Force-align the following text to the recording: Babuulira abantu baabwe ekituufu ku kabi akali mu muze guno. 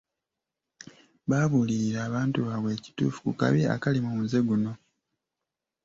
Babuulira 1.29 1.99
abantu 2.07 2.37
baabwe 2.47 2.69
ekituufu 2.77 3.19
ku 3.25 3.31
kabi 3.39 3.61
akali 3.75 3.99
mu 4.05 4.11
muze 4.17 4.39
guno. 4.47 4.71